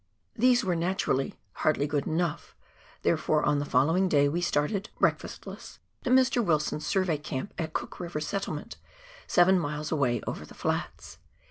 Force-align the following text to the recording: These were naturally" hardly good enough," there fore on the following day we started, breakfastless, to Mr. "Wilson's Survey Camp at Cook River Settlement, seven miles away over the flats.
These 0.33 0.63
were 0.65 0.75
naturally" 0.75 1.35
hardly 1.63 1.85
good 1.85 2.07
enough," 2.07 2.55
there 3.03 3.17
fore 3.17 3.43
on 3.43 3.59
the 3.59 3.65
following 3.65 4.09
day 4.09 4.27
we 4.27 4.41
started, 4.41 4.89
breakfastless, 4.99 5.77
to 6.05 6.09
Mr. 6.09 6.43
"Wilson's 6.43 6.87
Survey 6.87 7.19
Camp 7.19 7.53
at 7.59 7.73
Cook 7.73 7.99
River 7.99 8.19
Settlement, 8.19 8.77
seven 9.27 9.59
miles 9.59 9.91
away 9.91 10.19
over 10.25 10.43
the 10.43 10.55
flats. 10.55 11.19